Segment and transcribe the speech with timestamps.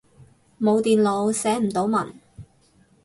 [0.59, 2.11] 冇電腦，寫唔到文